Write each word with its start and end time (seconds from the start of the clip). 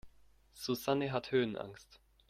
Susanne 0.55 1.11
hat 1.11 1.31
Höhenangst. 1.31 1.99